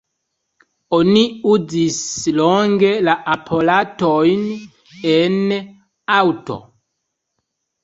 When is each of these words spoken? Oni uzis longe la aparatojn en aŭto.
Oni 0.99 1.21
uzis 1.55 1.99
longe 2.37 2.91
la 3.09 3.15
aparatojn 3.35 4.49
en 5.15 5.39
aŭto. 6.19 6.61